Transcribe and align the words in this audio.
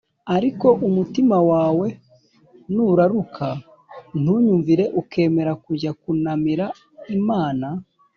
ariko 0.35 0.67
umutima 0.87 1.37
wawe 1.51 1.87
nuraruka, 2.73 3.47
ntunyumvire, 4.21 4.85
ukemera 5.01 5.51
kujya 5.63 5.91
kunamira 6.01 6.65
imana 7.17 7.67